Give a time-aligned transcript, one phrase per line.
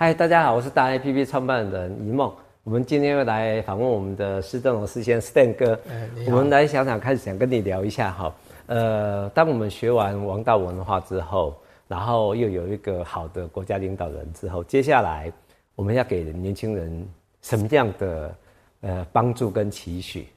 [0.00, 2.32] 嗨，大家好，我是大 A P P 创办人一梦。
[2.62, 5.76] 我们今天又来访问我们的施正荣师先生 Stan 哥。
[6.28, 8.34] 我们来想想，开始想跟你聊一下哈。
[8.66, 15.32] 呃，当我们学完王道文化之后，然后又有一个好的国家领导人之后，接下来
[15.74, 17.08] 我们要给年轻人
[17.42, 18.36] 什么样的
[18.82, 20.28] 呃帮助跟期许？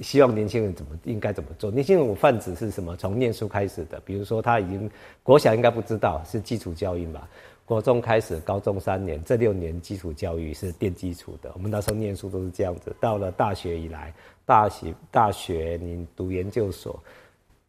[0.00, 1.72] 希望年轻人怎么应该怎么做？
[1.72, 2.96] 年轻人我泛指是什么？
[2.96, 4.88] 从念书开始的，比如说他已经
[5.24, 7.20] 国小应该不知道是基础教育嘛，
[7.68, 11.50] 国中开始，高中三年，这六年基础教育是垫基础的。
[11.52, 12.96] 我们那时候念书都是这样子。
[12.98, 14.10] 到了大学以来，
[14.46, 16.98] 大学大学你读研究所，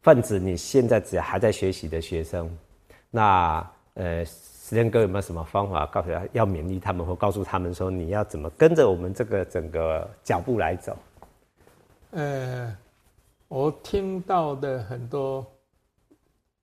[0.01, 2.49] 泛指你现在只要还在学习的学生，
[3.11, 10.95] 那呃，时间哥有没有什么方法告诉他要勉励他们，或告诉他们说你要怎么跟着我们这个整个脚步来走？
[12.11, 12.73] 呃，
[13.49, 15.45] 我听到的很多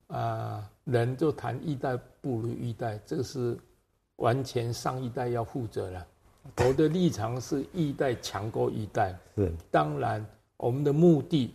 [0.07, 3.57] 啊、人就谈一代不如一代，这个是
[4.17, 6.07] 完全上一代要负责了。
[6.59, 9.53] 我的立场是一代强过一代，是。
[9.71, 10.25] 当然
[10.57, 11.53] 我们的目的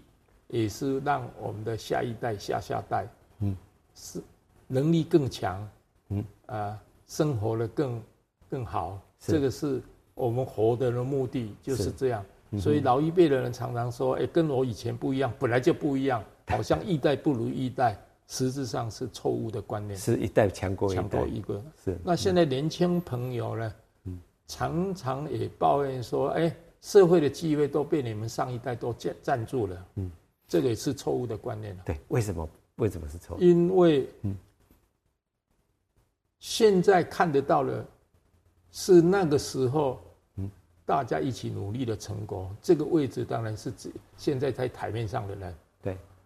[0.50, 3.08] 也是让我们的下一代、下下代，
[3.40, 3.56] 嗯，
[3.96, 4.22] 是
[4.68, 5.68] 能力更强，
[6.10, 6.20] 嗯。
[6.46, 8.04] 啊、呃，生活的更
[8.50, 9.82] 更好，这个是
[10.14, 11.90] 我们活的的目的，就是。
[11.90, 12.24] 这样。
[12.60, 17.98] 所以老一辈的人常常说：“哎，跟我以前不一样，本来就不一样，好像一代不如一代，
[18.32, 21.62] 实质上是错误的观念。”是一代强国一代，强过一个。
[21.84, 22.00] 是。
[22.02, 23.74] 那现在年轻朋友呢？
[24.06, 30.10] 嗯，常常也抱怨说：“哎，社会的机会都被你们上一代都占占住了。”嗯，
[30.48, 31.78] 这个也是错误的观念。
[31.84, 32.48] 对，为什么？
[32.78, 33.40] 为什么是错误？
[33.42, 34.34] 因为，嗯，
[36.40, 37.86] 现在看得到的，
[38.72, 40.00] 是那个时候。
[40.84, 45.56] 大家一起努力的成果，这个位置当然是指现在在台面上的人。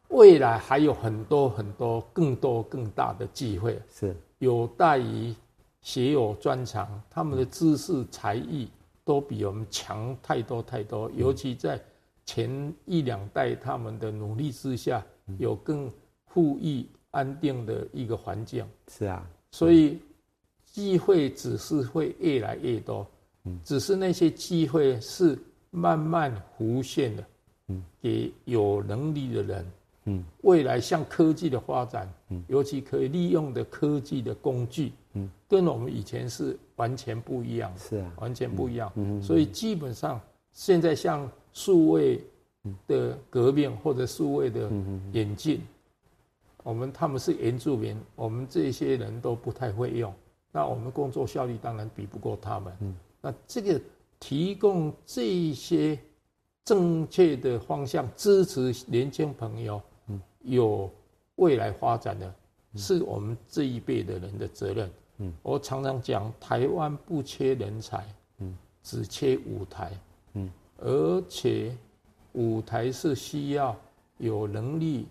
[0.07, 5.33] 对，未来还有很多很多更多更大的机会，是有待于
[5.81, 8.67] 学有专长，他们的知识才艺
[9.03, 11.11] 都比我们强太多太多。
[11.15, 11.79] 尤其在
[12.25, 15.05] 前一两代他们的努力之下，
[15.37, 15.91] 有更
[16.27, 18.65] 富裕安定的一个环境。
[18.87, 19.99] 是啊，所以
[20.65, 23.05] 机会只是会越来越多。
[23.63, 25.37] 只是那些机会是
[25.69, 27.23] 慢慢浮现的，
[27.67, 29.71] 嗯，给有能力的人，
[30.05, 40.19] 嗯，未来像科技的发展，嗯，尤其可以利用的科技的工具，嗯，跟我们以前是完全不一样，是啊，完全不一样，嗯，所以基本上
[40.53, 42.21] 现在像数位
[42.87, 44.69] 的革命或者数位的
[45.11, 45.61] 演进，
[46.63, 50.13] 我们他们是原住民，我们这些人都不太会用，
[50.51, 52.95] 那我们工作效率当然比不过他们，嗯。
[53.21, 53.81] 那这个
[54.19, 55.97] 提供这些
[56.63, 59.81] 正确的方向，支持年轻朋友
[60.45, 60.89] 有
[61.35, 62.33] 未来发展的，
[62.75, 64.89] 是我们这一辈的人的责任。
[65.17, 68.05] 嗯，我常常讲，台湾不缺人才，
[68.39, 69.91] 嗯，只缺舞台，
[70.33, 71.75] 嗯，而且
[72.33, 73.75] 舞台是需要
[74.17, 75.07] 有能力、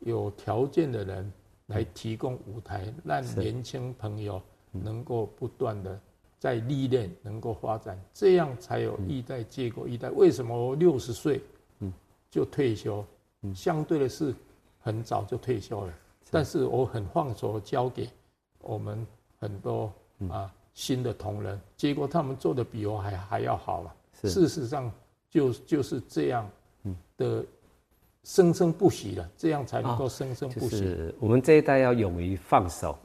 [0.00, 1.32] 有条件的人
[1.66, 6.00] 来提供舞台，让年轻朋友能够不断的。
[6.38, 10.10] 在历练能够发展，这样才有一代接过一代。
[10.10, 11.40] 为什么我六十岁
[11.78, 11.92] 嗯，
[12.28, 13.04] 就退休？
[13.54, 14.34] 相对的是
[14.82, 15.92] 很早就退休了，
[16.30, 18.08] 但是我很放手交给
[18.60, 19.06] 我们
[19.38, 19.90] 很多
[20.28, 23.94] 啊新的同仁，结果他们做的比我还还要好了。
[24.28, 24.92] 事实上
[25.30, 26.50] 就就是这样
[27.16, 27.44] 的。
[28.24, 30.68] 生生不息了，这样才能够生生不息。
[30.68, 32.96] 就是我们这一代要勇于放手，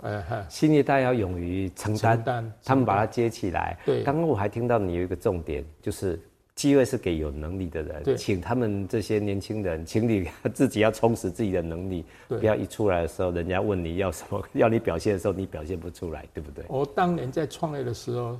[0.47, 3.79] 新一代要勇于承担，他们把它接起来。
[3.83, 6.21] 对，刚刚我还听到你有一个重点，就是
[6.57, 16.65] 机会是给有能力的人，请他们这些年轻人，请你 自己要充实自己的能力，不要一出来的时候，人家问你要什么， 要你表现的时候，你表现不出来，对不对？
[16.67, 18.37] 我当年在创业的时候，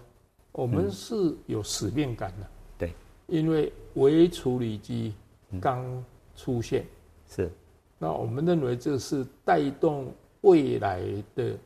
[0.52, 2.48] 我们是有使命感的，
[2.80, 2.92] 对，
[3.28, 5.14] 因为微处理机
[5.62, 6.04] 刚。
[6.40, 6.86] 出现。
[7.28, 7.50] 是，
[7.98, 11.02] 那我们认为这是带动未来
[11.34, 11.58] 的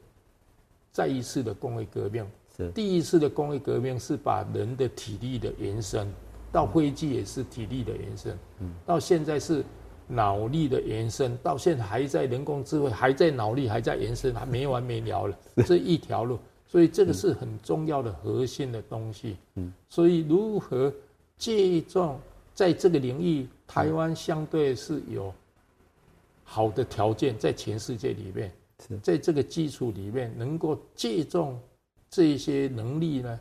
[0.94, 2.26] 再一次的工业革命。
[2.56, 2.72] 是。
[2.72, 6.08] 第一次的工业革命是把人的体力的延伸
[6.52, 8.38] 到飞机，也是体力的延伸。
[8.60, 9.64] 嗯，到现在是
[10.08, 15.38] 脑力的延伸，到现在还在人工智慧，还在脑力还在延伸，还没完没了了。
[15.66, 16.38] 这一条路，
[16.68, 19.38] 所以这个是很重要的核心的东西。
[19.56, 20.94] 嗯，所以如何
[21.38, 22.20] 借重
[22.54, 23.48] 在这个领域？
[23.66, 25.34] 台湾相对是有
[26.44, 28.52] 好的条件，在全世界里面，
[29.02, 31.58] 在这个基础里面，能够借重
[32.10, 33.40] 这些能力呢，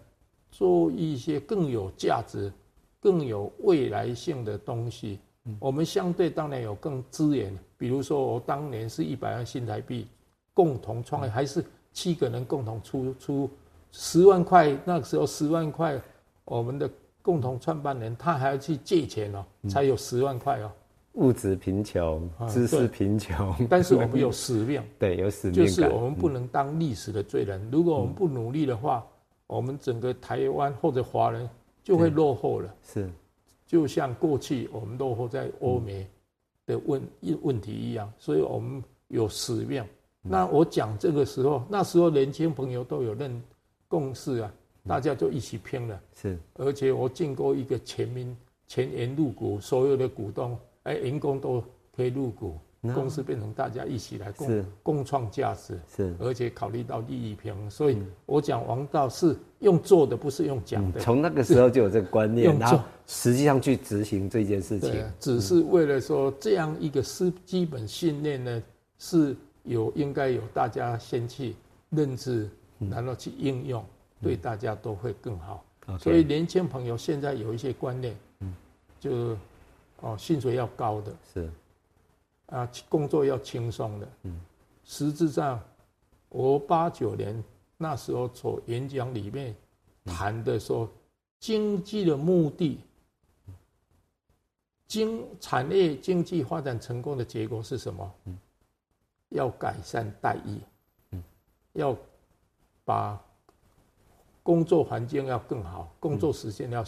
[0.53, 2.53] 做一些更有价值、
[3.01, 5.19] 更有未来性的东西。
[5.59, 10.07] 我们相对当然有更资源，比如说我当年是一百万新台币
[10.53, 13.51] 共同创业，还是七个人共同出出
[13.91, 16.01] 十万块那个时候十万块，
[16.45, 16.89] 我们的
[17.23, 20.71] 共同创办人他还要去借钱哦，才有十万块哦。
[21.15, 27.61] 物质贫穷，知识贫穷，但是我们有 使命，对，有使命就是我们不能当历史的罪人。
[27.73, 29.05] 如果我们不努力的话，
[29.49, 31.49] 我们整个台湾或者华人
[31.83, 32.75] 就会落后了。
[32.83, 33.11] 是，
[33.67, 36.07] 就像过去我们落后在欧美
[36.67, 37.03] 的问
[37.43, 39.85] 问题一样，所以我们有使命。
[40.23, 43.43] 那我讲这个时候，那时候年轻朋友都有认
[43.89, 44.53] 共识啊，
[44.87, 46.01] 大家就一起拼了。
[46.15, 48.37] 是，而且我经过一个全民
[48.67, 50.59] 全员入股，所有的股东。
[50.85, 51.63] 哎，员工都
[51.95, 52.57] 可以入股，
[52.95, 61.01] 公司变成大家一起来共共创价值，是，而且考虑到利益平衡，所以我讲王道是用做的，不是用讲的。
[61.01, 68.63] 从那个时候就有这个观念，然后实际上去执行这件事情，只是为了说这样一个是基本信念呢，
[68.99, 71.55] 是有应该有大家先去
[71.91, 72.49] 认知，
[72.79, 73.85] 然后去应用，
[74.23, 75.65] 对大家都会更好。
[75.99, 78.17] 所以年轻朋友现在有一些观念，
[78.99, 79.37] 就。
[80.03, 81.51] 哦，薪水要高的，是，
[82.51, 84.41] 啊，工作要轻松的，嗯，
[84.85, 85.61] 实质上，
[86.29, 87.43] 我八九年
[87.77, 89.55] 那时候做演讲里面
[90.05, 90.89] 谈的说，
[91.39, 92.81] 经济的目的，
[94.87, 98.13] 经产业经济发展成功的结果是什么？
[98.25, 98.37] 嗯，
[99.29, 100.59] 要改善待遇，
[101.13, 101.23] 嗯，
[101.75, 101.97] 要
[102.85, 103.21] 把
[104.43, 106.85] 工作环境要更好，工作时间要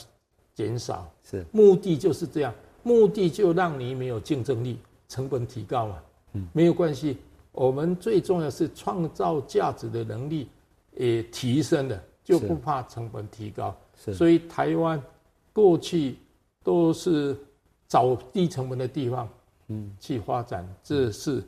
[0.54, 2.52] 减少，是，目的就是这样。
[2.82, 4.76] 目的就让你没有竞争力，
[5.12, 7.18] 成本提高嘛，嗯，没有关系。
[7.52, 10.48] 我们最重要是创造价值的能力
[10.96, 13.76] 也提升了，就不怕成本提高。
[13.94, 15.00] 所以台湾
[15.52, 16.16] 过去
[16.64, 17.36] 都是
[17.86, 19.28] 找低成本的地方，
[19.68, 21.44] 嗯，去发展，这是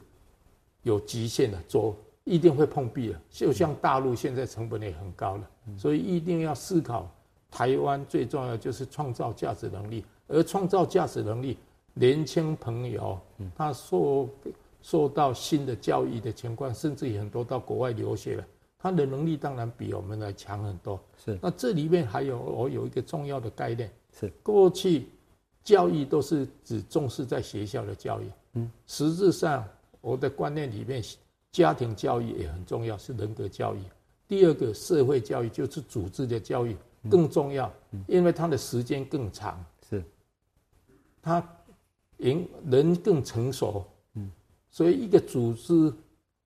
[0.82, 3.18] 有极限的，做一定会碰壁的。
[3.30, 7.10] 就像大陆现在成本也很高了，所以一定要思考
[7.50, 10.04] 台湾最重要的就是创造价值能力。
[10.26, 11.58] 而创造价值能力，
[11.94, 13.18] 年轻朋友，
[13.54, 14.28] 他受
[14.82, 18.46] 受到新的教育的情况，甚至于很多到国外留学了，
[18.78, 21.00] 他的能力当然比我们来强很多。
[21.24, 21.38] 是。
[21.40, 25.06] 那这里面还有我有一个重要的概念，是过去
[25.62, 29.64] 教育都是只重视在学校的教育，嗯，实质上
[30.00, 31.02] 我的观念里面，
[31.52, 33.78] 家庭教育也很重要，是人格教育。
[34.26, 36.76] 第二个社会教育就是组织的教育
[37.08, 37.72] 更重要，
[38.06, 39.64] 因为他的时间更长。
[39.88, 40.02] 是
[41.22, 41.46] 他
[42.16, 43.84] 人人更成熟，
[44.14, 44.30] 嗯，
[44.70, 45.92] 所以一个组织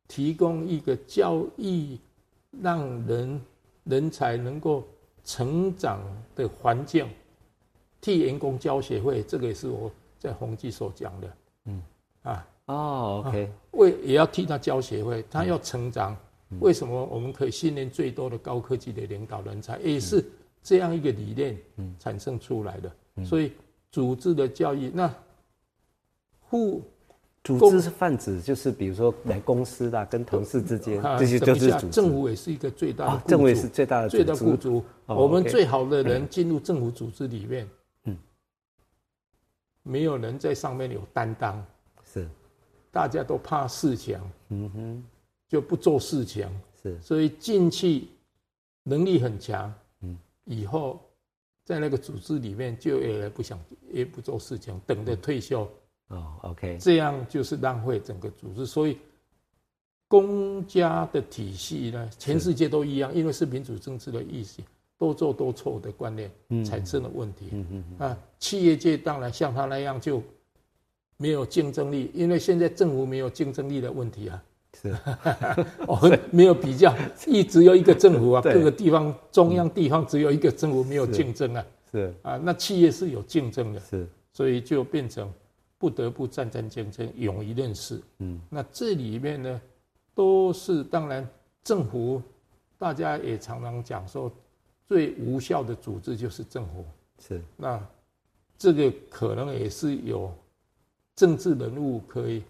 [0.07, 1.99] 提供一个教育，
[2.63, 3.41] 让人
[3.85, 4.83] 人才能够
[5.25, 6.01] 成长
[6.35, 7.07] 的环境，
[8.01, 11.37] 替员工交学费，这个也是我在宏基所讲的，
[11.67, 11.83] 嗯，
[12.23, 16.17] 啊，哦，OK，为也要替他交学费，他要成长，
[16.61, 20.25] 为什么我们可以训练最多的高科技的领导人才，也是
[20.63, 21.59] 这样一个理念
[21.99, 22.93] 产生出来的，
[23.25, 23.53] 所以。
[23.91, 25.11] 组织的教育，那
[26.49, 26.83] 互
[27.45, 31.91] 组织是泛指，就是比如说来公司的跟同事之间，这些就是组织。
[31.91, 34.85] 政府也是一个最大的，政府也是最大的最大的雇主。
[35.07, 37.69] 我们最好的人进入政府组织里面，
[38.05, 38.17] 嗯，
[39.83, 41.65] 没有人在上面有担当，
[42.05, 42.29] 是，
[42.91, 45.05] 大家都怕事情，嗯哼，
[45.49, 46.49] 就不做事情，
[46.83, 48.09] 是，所以进去
[48.83, 49.73] 能力很强，
[50.03, 51.01] 嗯，以后。
[51.65, 53.61] 在那个组织里面，就也不想
[53.93, 55.71] 也不做事情，等着退休。
[56.09, 58.65] 哦，OK，这样就是浪费整个组织。
[58.67, 58.97] 所以，
[60.09, 64.63] 公家的体系呢，全世界都一样，因为是民主政治的意思，
[64.97, 66.31] 多做多错的观念
[66.65, 67.49] 产生了问题。
[67.53, 70.23] 嗯嗯啊，企业界当然像他那样就
[71.19, 74.43] 没有竞争力，因为现在政府没有竞争力的问题啊。
[74.81, 74.95] 是，
[75.87, 76.95] 我们没有比较，
[77.27, 81.65] 一直有一个政府啊，各个地方中央地方只有一个政府，没有竞争啊。
[81.91, 82.15] 是。
[82.23, 85.31] 啊，那企业是有竞争的，是，所以就变成
[85.79, 88.03] 不得不战战兢兢，勇于认识。
[88.19, 89.61] 嗯，那这里面呢，
[90.15, 91.27] 都是当然
[91.65, 92.21] 政府，
[92.77, 94.31] 大家也常常讲说，
[94.87, 96.85] 最无效的组织就是政府。
[97.21, 97.81] 是，那
[98.59, 100.31] 这个可能也是有
[101.15, 102.43] 政治人物可以。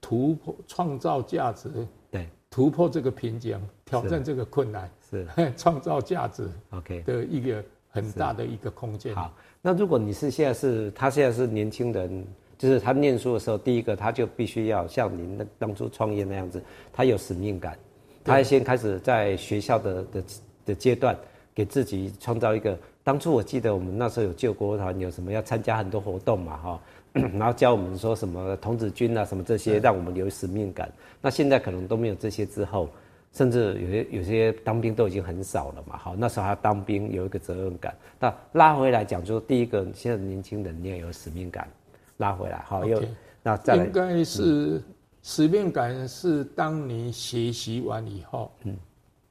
[0.00, 1.68] 突破创造价值，
[2.08, 5.26] 对，突破这个瓶颈，挑战这个困难，是
[5.58, 7.62] 创造价值，OK 的一个
[8.02, 9.14] 很大的一个空间。
[9.14, 12.24] 好，那如果你是现在是他现在是年轻人，
[12.56, 16.62] 就是他念书的时候，第一个他就必须要像您那当初创业那样子，
[16.92, 17.78] 他有使命感，
[18.24, 20.24] 他先开始在学校的的
[20.66, 21.16] 的阶段，
[21.54, 22.78] 给自己创造一个。
[23.02, 26.80] 当初我记得我们那时候有救国团，有什么要参加很多活动嘛，哈。
[27.14, 30.92] 然后教我们说什么童子军啊，什么这些，让我们有使命感。
[31.22, 32.86] 那现在可能都没有这些之后，
[33.32, 35.96] 甚至有些有些当兵都已经很少了嘛。
[35.96, 37.96] 好，那时候还要当兵，有一个责任感。
[38.18, 41.68] 那拉回来讲，就是第一个，现在年轻人你也有使命感，
[42.16, 43.02] 拉回来好，又.
[43.42, 44.82] 那再来应该是
[45.22, 48.76] 使命感是当你学习完以后，嗯，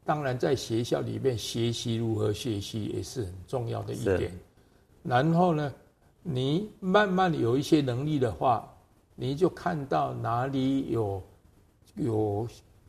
[0.06, 4.32] 当然在学校里面学习如何学习也是很重要的一点。
[5.04, 5.74] 然后呢，
[6.24, 8.68] 你慢慢有一些能力的话，
[9.16, 11.22] 你就看到哪里有
[11.96, 12.48] 有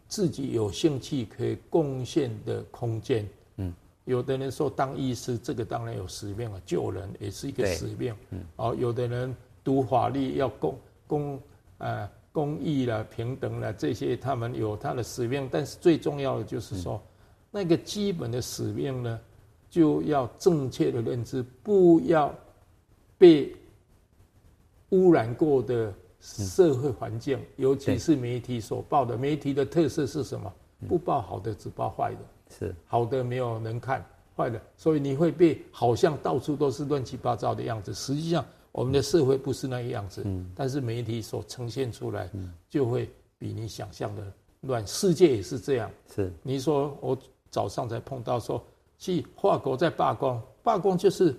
[0.08, 3.28] 自己有兴趣可以贡献的空间。
[3.56, 3.72] 嗯，
[4.06, 8.14] 有的人说当医师，这个当然有使命啊，救人也是一个使命。
[8.30, 11.40] 嗯，哦，有的人读法律要公公
[11.78, 15.48] 呃公益了、平等了这些，他们有他的使命。
[15.52, 17.00] 但是最重要的就是说，
[17.50, 19.20] 那个基本的使命呢，
[19.68, 22.34] 就要正确的认知，不要
[23.18, 23.54] 被
[24.90, 29.16] 污染过的社会环境，尤其是媒体所报的。
[29.16, 30.52] 媒体的特色是什么？
[30.88, 32.18] 不报好的，只报坏的。
[32.58, 34.04] 是好的没有人看，
[34.36, 37.92] 坏的，所以你会被好像到处都是乱七八糟的样子。
[37.94, 40.24] 实际上，我们的社会不是那个样子。
[40.54, 42.30] 但是媒体所呈现出来，
[42.68, 44.22] 就会比你想象的
[44.62, 44.86] 乱。
[44.86, 45.90] 世界也是这样。
[46.14, 47.18] 是你说我
[47.50, 48.62] 早上才碰到说。
[49.00, 51.32] 去法国在罢工，罢工就是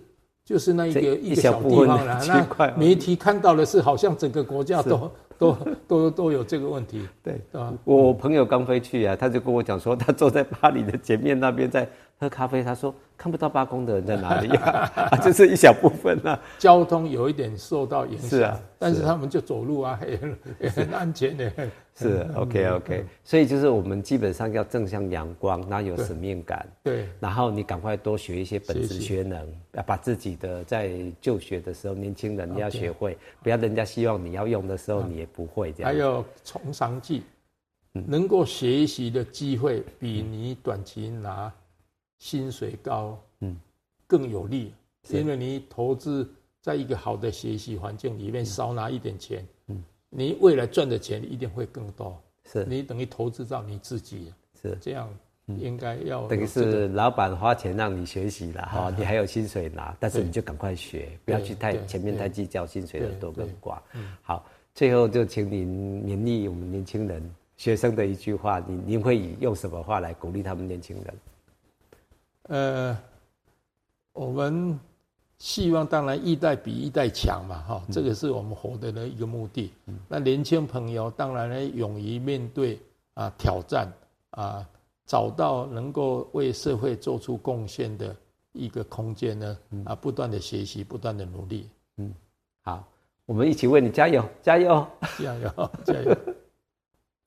[0.50, 2.20] 就是那一个一个小地方了。
[2.25, 7.08] 那媒体看到的是，好像整个国家都 都都都有这个问题。
[7.22, 11.88] 对，啊我朋友刚飞去啊，他就跟我讲说，他坐在巴黎的前面那边在
[12.19, 14.49] 喝咖啡，他说看不到罢工的人在哪里。
[14.59, 16.38] 啊，就是一小部分啊。
[16.57, 21.51] 交通有一点受到影响，是啊，但是他们就走路啊，很 也很安全的。
[21.95, 35.91] 是 OK OK，所以就是我们基本上要正向阳光，然后有使命感，对，然后你赶快多学一些本职学能，要把自己的在就学的时候，年轻人你要学会，不要人家希望你要用的时候你也不会这样。
[35.91, 37.23] 还有从长计，
[37.91, 41.51] 能够学习的机会比你短期拿
[42.19, 43.57] 薪水高，嗯，
[44.05, 44.73] 更有利，
[45.09, 46.29] 因为你投资
[46.61, 49.83] 在一个好的学习环境里面，少拿一点钱，嗯。
[50.11, 52.65] 你未来赚的钱一定会更多，是。
[52.65, 54.75] 你等于投资到你自己，是。
[54.81, 55.07] 这样，
[55.45, 63.79] 应该要等于是老板花钱让你学习了哈，你还有薪水拿，但是你就赶快学，不要去太前面太计较薪水的多跟寡。
[64.21, 67.23] 好，最后就请您勉励我们年轻人
[67.55, 71.13] 学生的一句话，您您会以用什么话来鼓励他们年轻人？
[72.50, 72.98] 呃，
[74.12, 74.77] 我们。
[75.41, 79.72] 希望当然一代比一代强嘛，哈，这个是我们活的的一个目的。
[79.86, 82.77] 嗯、那年轻朋友当然呢，勇于面对
[83.13, 83.89] 啊挑战
[84.32, 84.68] 啊，
[85.06, 88.13] 找到能够为社会做出贡献的
[88.51, 91.70] 一个空间呢，啊，不断的学习，不断的努力。
[91.96, 92.13] 嗯，
[92.62, 92.86] 好，
[93.25, 94.86] 我们一起为你加油，加油，
[95.24, 96.18] 加油，加油。